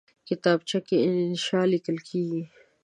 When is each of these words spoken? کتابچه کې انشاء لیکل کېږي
کتابچه 0.27 0.79
کې 0.87 0.95
انشاء 1.09 1.65
لیکل 1.73 1.97
کېږي 2.07 2.41